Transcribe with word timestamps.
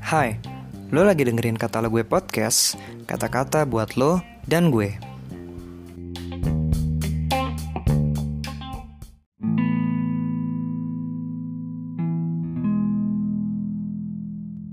Hai, 0.00 0.40
lo 0.88 1.04
lagi 1.04 1.28
dengerin 1.28 1.60
kata 1.60 1.84
lo 1.84 1.92
gue 1.92 2.04
podcast, 2.08 2.80
kata-kata 3.04 3.68
buat 3.68 4.00
lo 4.00 4.24
dan 4.48 4.72
gue. 4.72 4.96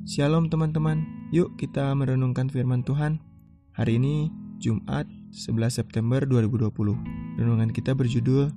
Shalom 0.07 0.48
teman-teman, 0.48 1.04
yuk 1.36 1.60
kita 1.60 1.91
merenungkan 1.91 2.48
firman 2.48 2.88
Tuhan. 2.88 3.20
Hari 3.76 4.00
ini 4.00 4.32
Jumat 4.64 5.07
11 5.36 5.71
September 5.71 6.23
2020. 6.23 6.71
Renungan 7.36 7.71
kita 7.76 7.91
berjudul 7.96 8.52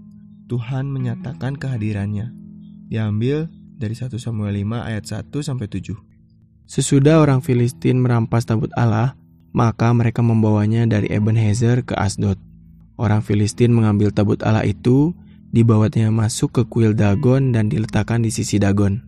Tuhan 0.46 0.90
menyatakan 0.90 1.58
kehadirannya. 1.58 2.41
Diambil 2.92 3.48
dari 3.80 3.96
1 3.96 4.12
Samuel 4.20 4.60
5 4.68 4.84
ayat 4.84 5.04
1 5.08 5.32
sampai 5.40 5.64
7. 5.64 5.96
Sesudah 6.68 7.24
orang 7.24 7.40
Filistin 7.40 8.04
merampas 8.04 8.44
tabut 8.44 8.68
Allah, 8.76 9.16
maka 9.56 9.88
mereka 9.96 10.20
membawanya 10.20 10.84
dari 10.84 11.08
Ebenezer 11.08 11.80
ke 11.88 11.96
Asdod. 11.96 12.36
Orang 13.00 13.24
Filistin 13.24 13.72
mengambil 13.72 14.12
tabut 14.12 14.44
Allah 14.44 14.68
itu, 14.68 15.16
dibawanya 15.56 16.12
masuk 16.12 16.52
ke 16.52 16.62
kuil 16.68 16.92
Dagon 16.92 17.56
dan 17.56 17.72
diletakkan 17.72 18.20
di 18.20 18.28
sisi 18.28 18.60
Dagon. 18.60 19.00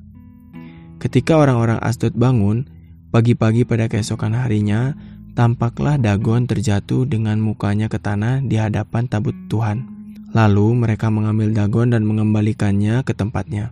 Ketika 0.97 1.37
orang-orang 1.37 1.77
Asdod 1.85 2.17
bangun, 2.17 2.65
pagi-pagi 3.13 3.69
pada 3.69 3.85
keesokan 3.93 4.33
harinya, 4.33 4.97
tampaklah 5.37 6.01
Dagon 6.01 6.49
terjatuh 6.49 7.05
dengan 7.05 7.37
mukanya 7.37 7.93
ke 7.93 8.01
tanah 8.01 8.41
di 8.49 8.57
hadapan 8.57 9.05
tabut 9.13 9.37
Tuhan. 9.53 9.94
Lalu 10.35 10.75
mereka 10.75 11.15
mengambil 11.15 11.55
Dagon 11.55 11.95
dan 11.95 12.03
mengembalikannya 12.03 13.07
ke 13.07 13.15
tempatnya. 13.15 13.71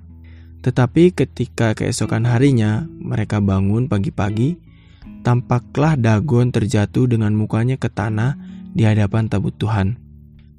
Tetapi 0.62 1.10
ketika 1.10 1.74
keesokan 1.74 2.22
harinya 2.22 2.86
mereka 2.86 3.42
bangun 3.42 3.90
pagi-pagi, 3.90 4.62
tampaklah 5.26 5.98
Dagon 5.98 6.54
terjatuh 6.54 7.10
dengan 7.10 7.34
mukanya 7.34 7.74
ke 7.74 7.90
tanah 7.90 8.38
di 8.70 8.86
hadapan 8.86 9.26
tabut 9.26 9.58
Tuhan. 9.58 9.98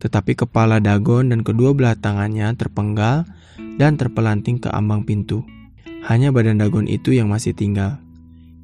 Tetapi 0.04 0.36
kepala 0.36 0.84
Dagon 0.84 1.32
dan 1.32 1.48
kedua 1.48 1.72
belah 1.72 1.96
tangannya 1.96 2.52
terpenggal 2.60 3.24
dan 3.80 3.96
terpelanting 3.96 4.60
ke 4.60 4.68
ambang 4.76 5.08
pintu. 5.08 5.48
Hanya 6.04 6.36
badan 6.36 6.60
Dagon 6.60 6.92
itu 6.92 7.16
yang 7.16 7.32
masih 7.32 7.56
tinggal. 7.56 8.04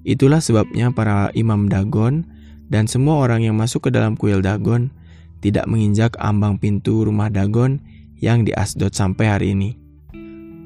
Itulah 0.04 0.44
sebabnya 0.44 0.92
para 0.92 1.32
imam 1.32 1.72
Dagon 1.72 2.28
dan 2.68 2.92
semua 2.92 3.24
orang 3.24 3.48
yang 3.48 3.56
masuk 3.56 3.88
ke 3.88 3.90
dalam 3.96 4.20
kuil 4.20 4.44
Dagon 4.44 4.92
tidak 5.40 5.66
menginjak 5.68 6.16
ambang 6.20 6.60
pintu 6.60 7.04
rumah 7.08 7.32
Dagon 7.32 7.80
yang 8.20 8.44
di 8.44 8.52
Asdod 8.56 8.92
sampai 8.96 9.26
hari 9.28 9.48
ini. 9.56 9.76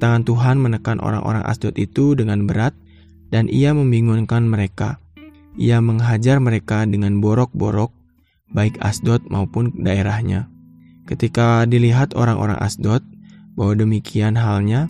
Tangan 0.02 0.25
Tuhan 0.27 0.57
menekan 0.59 0.99
orang-orang 0.99 1.45
Asdod 1.45 1.77
itu 1.79 2.17
dengan 2.17 2.43
berat 2.43 2.75
dan 3.33 3.49
ia 3.49 3.73
membingungkan 3.73 4.45
mereka. 4.45 5.01
Ia 5.57 5.81
menghajar 5.81 6.41
mereka 6.41 6.85
dengan 6.85 7.21
borok-borok, 7.21 7.94
baik 8.53 8.77
Asdod 8.81 9.25
maupun 9.29 9.73
daerahnya. 9.73 10.49
Ketika 11.09 11.66
dilihat 11.66 12.13
orang-orang 12.13 12.57
Asdod 12.61 13.01
bahwa 13.57 13.73
demikian 13.77 14.38
halnya, 14.38 14.89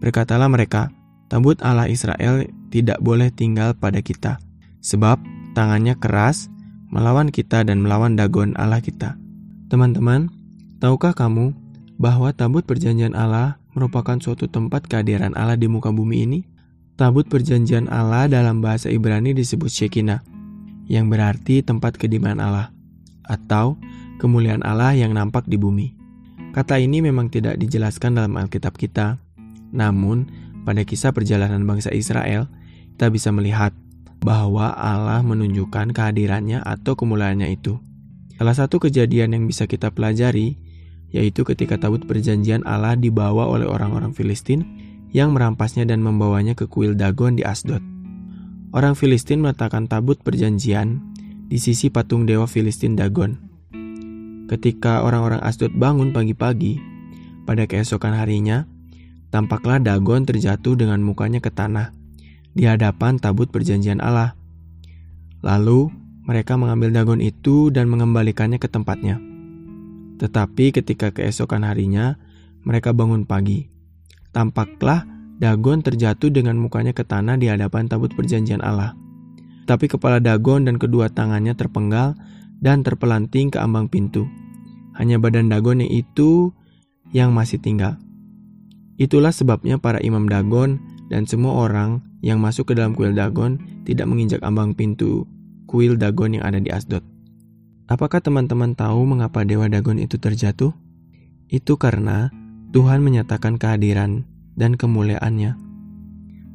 berkatalah 0.00 0.48
mereka, 0.48 0.92
tabut 1.32 1.60
Allah 1.64 1.88
Israel 1.88 2.44
tidak 2.72 3.00
boleh 3.00 3.28
tinggal 3.32 3.72
pada 3.76 4.00
kita, 4.00 4.40
sebab 4.84 5.20
tangannya 5.52 5.96
keras 5.96 6.51
melawan 6.92 7.32
kita 7.32 7.64
dan 7.64 7.80
melawan 7.80 8.14
Dagon 8.14 8.52
Allah 8.60 8.84
kita. 8.84 9.16
Teman-teman, 9.72 10.28
tahukah 10.76 11.16
kamu 11.16 11.56
bahwa 11.96 12.28
tabut 12.36 12.68
perjanjian 12.68 13.16
Allah 13.16 13.56
merupakan 13.72 14.20
suatu 14.20 14.44
tempat 14.44 14.84
kehadiran 14.84 15.32
Allah 15.32 15.56
di 15.56 15.66
muka 15.72 15.88
bumi 15.88 16.28
ini. 16.28 16.40
Tabut 17.00 17.24
perjanjian 17.24 17.88
Allah 17.88 18.28
dalam 18.28 18.60
bahasa 18.60 18.92
Ibrani 18.92 19.32
disebut 19.32 19.72
Shekinah, 19.72 20.20
yang 20.92 21.08
berarti 21.08 21.64
tempat 21.64 21.96
kediaman 21.96 22.36
Allah, 22.36 22.68
atau 23.24 23.80
kemuliaan 24.20 24.60
Allah 24.60 24.92
yang 24.92 25.16
nampak 25.16 25.48
di 25.48 25.56
bumi. 25.56 25.96
Kata 26.52 26.76
ini 26.76 27.00
memang 27.00 27.32
tidak 27.32 27.56
dijelaskan 27.56 28.20
dalam 28.20 28.36
Alkitab 28.36 28.76
kita, 28.76 29.16
namun 29.72 30.28
pada 30.68 30.84
kisah 30.84 31.16
perjalanan 31.16 31.64
bangsa 31.64 31.88
Israel, 31.96 32.44
kita 32.94 33.08
bisa 33.08 33.32
melihat 33.32 33.72
bahwa 34.22 34.70
Allah 34.70 35.20
menunjukkan 35.26 35.90
kehadirannya 35.90 36.62
atau 36.62 36.94
kemuliaannya 36.94 37.50
itu. 37.50 37.82
Salah 38.38 38.54
satu 38.54 38.78
kejadian 38.78 39.34
yang 39.34 39.44
bisa 39.50 39.66
kita 39.66 39.90
pelajari 39.90 40.58
yaitu 41.12 41.44
ketika 41.44 41.76
tabut 41.76 42.08
perjanjian 42.08 42.64
Allah 42.64 42.96
dibawa 42.96 43.44
oleh 43.44 43.68
orang-orang 43.68 44.16
Filistin 44.16 44.64
yang 45.12 45.36
merampasnya 45.36 45.84
dan 45.84 46.00
membawanya 46.00 46.56
ke 46.56 46.64
kuil 46.64 46.96
Dagon 46.96 47.36
di 47.36 47.44
Asdod. 47.44 47.84
Orang 48.72 48.96
Filistin 48.96 49.44
meletakkan 49.44 49.84
tabut 49.84 50.16
perjanjian 50.24 51.04
di 51.52 51.60
sisi 51.60 51.92
patung 51.92 52.24
dewa 52.24 52.48
Filistin 52.48 52.96
Dagon. 52.96 53.36
Ketika 54.48 55.04
orang-orang 55.04 55.44
Asdod 55.44 55.76
bangun 55.76 56.16
pagi-pagi, 56.16 56.80
pada 57.44 57.68
keesokan 57.68 58.16
harinya, 58.16 58.64
tampaklah 59.28 59.76
Dagon 59.84 60.24
terjatuh 60.24 60.80
dengan 60.80 61.04
mukanya 61.04 61.44
ke 61.44 61.52
tanah 61.52 62.01
di 62.52 62.68
hadapan 62.68 63.16
tabut 63.16 63.48
perjanjian 63.48 64.00
Allah. 64.00 64.36
Lalu 65.42 65.90
mereka 66.22 66.54
mengambil 66.54 66.94
Dagon 66.94 67.18
itu 67.18 67.74
dan 67.74 67.90
mengembalikannya 67.90 68.62
ke 68.62 68.70
tempatnya. 68.70 69.18
Tetapi 70.22 70.70
ketika 70.70 71.10
keesokan 71.10 71.66
harinya, 71.66 72.14
mereka 72.62 72.94
bangun 72.94 73.26
pagi. 73.26 73.66
Tampaklah 74.30 75.02
Dagon 75.42 75.82
terjatuh 75.82 76.30
dengan 76.30 76.54
mukanya 76.54 76.94
ke 76.94 77.02
tanah 77.02 77.34
di 77.34 77.50
hadapan 77.50 77.90
tabut 77.90 78.14
perjanjian 78.14 78.62
Allah. 78.62 78.94
Tapi 79.66 79.90
kepala 79.90 80.22
Dagon 80.22 80.62
dan 80.62 80.78
kedua 80.78 81.10
tangannya 81.10 81.58
terpenggal 81.58 82.14
dan 82.62 82.86
terpelanting 82.86 83.50
ke 83.50 83.58
ambang 83.58 83.90
pintu. 83.90 84.30
Hanya 84.94 85.18
badan 85.18 85.50
Dagon 85.50 85.82
yang 85.82 85.90
itu 85.90 86.54
yang 87.10 87.34
masih 87.34 87.58
tinggal. 87.58 87.98
Itulah 89.02 89.34
sebabnya 89.34 89.82
para 89.82 89.98
imam 89.98 90.30
Dagon 90.30 90.78
dan 91.12 91.28
semua 91.28 91.68
orang 91.68 92.00
yang 92.24 92.40
masuk 92.40 92.72
ke 92.72 92.80
dalam 92.80 92.96
kuil 92.96 93.12
Dagon 93.12 93.60
tidak 93.84 94.08
menginjak 94.08 94.40
ambang 94.40 94.72
pintu 94.72 95.28
kuil 95.68 96.00
Dagon 96.00 96.40
yang 96.40 96.48
ada 96.48 96.56
di 96.56 96.72
Asdod. 96.72 97.04
Apakah 97.92 98.24
teman-teman 98.24 98.72
tahu 98.72 99.04
mengapa 99.04 99.44
Dewa 99.44 99.68
Dagon 99.68 100.00
itu 100.00 100.16
terjatuh? 100.16 100.72
Itu 101.52 101.76
karena 101.76 102.32
Tuhan 102.72 103.04
menyatakan 103.04 103.60
kehadiran 103.60 104.24
dan 104.56 104.80
kemuliaannya. 104.80 105.60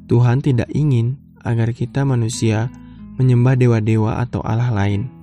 Tuhan 0.10 0.42
tidak 0.42 0.74
ingin 0.74 1.22
agar 1.46 1.70
kita 1.78 2.02
manusia 2.02 2.74
menyembah 3.22 3.54
dewa-dewa 3.54 4.18
atau 4.26 4.42
Allah 4.42 4.74
lain. 4.74 5.14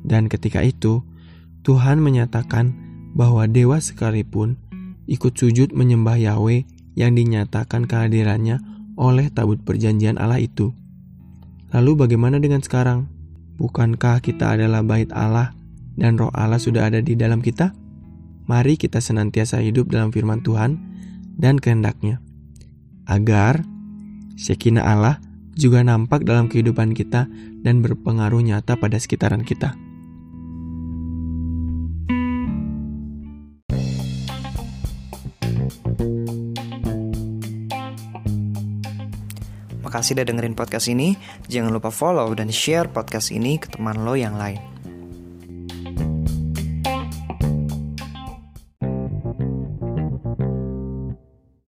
Dan 0.00 0.32
ketika 0.32 0.64
itu, 0.64 1.04
Tuhan 1.60 2.00
menyatakan 2.00 2.72
bahwa 3.12 3.44
dewa 3.44 3.76
sekalipun 3.76 4.56
ikut 5.04 5.36
sujud 5.36 5.76
menyembah 5.76 6.16
Yahweh 6.16 6.64
yang 6.98 7.16
dinyatakan 7.16 7.88
kehadirannya 7.88 8.60
oleh 8.96 9.32
tabut 9.32 9.60
perjanjian 9.64 10.20
Allah 10.20 10.40
itu. 10.40 10.76
Lalu 11.72 12.04
bagaimana 12.04 12.36
dengan 12.36 12.60
sekarang? 12.60 13.08
Bukankah 13.56 14.20
kita 14.20 14.56
adalah 14.56 14.84
bait 14.84 15.08
Allah 15.12 15.56
dan 15.96 16.20
roh 16.20 16.32
Allah 16.32 16.60
sudah 16.60 16.88
ada 16.88 17.00
di 17.00 17.16
dalam 17.16 17.40
kita? 17.40 17.72
Mari 18.44 18.76
kita 18.76 19.00
senantiasa 19.00 19.62
hidup 19.64 19.88
dalam 19.88 20.12
firman 20.12 20.44
Tuhan 20.44 20.76
dan 21.40 21.56
kehendaknya. 21.56 22.20
Agar 23.08 23.64
Shekinah 24.36 24.84
Allah 24.84 25.16
juga 25.56 25.84
nampak 25.84 26.24
dalam 26.24 26.48
kehidupan 26.48 26.96
kita 26.96 27.28
dan 27.62 27.84
berpengaruh 27.84 28.40
nyata 28.40 28.76
pada 28.76 28.98
sekitaran 28.98 29.44
kita. 29.44 29.76
Makasih 39.92 40.16
udah 40.16 40.24
dengerin 40.24 40.56
podcast 40.56 40.88
ini. 40.88 41.20
Jangan 41.52 41.68
lupa 41.68 41.92
follow 41.92 42.32
dan 42.32 42.48
share 42.48 42.88
podcast 42.88 43.28
ini 43.28 43.60
ke 43.60 43.68
teman 43.76 44.00
lo 44.08 44.16
yang 44.16 44.40
lain. 44.40 44.71